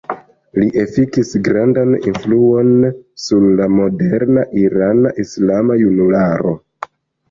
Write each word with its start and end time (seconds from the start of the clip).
Li 0.61 0.69
efikis 0.83 1.29
grandan 1.49 1.93
influon 2.13 2.73
sur 3.27 3.47
la 3.63 3.71
moderna 3.77 4.49
irana 4.67 5.17
islama 5.29 5.83
junularo. 5.87 6.61